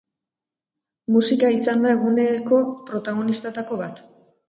[1.17, 2.61] Musika izan da eguneko
[2.91, 4.07] protagonistetako bat.